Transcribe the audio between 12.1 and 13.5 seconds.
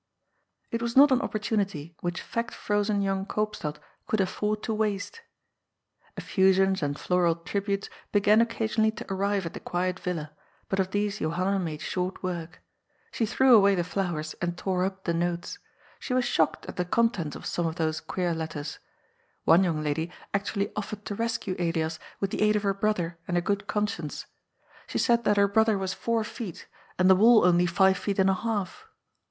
work. BLIAS SLAYS HIS TEN THOUSANDa 219 She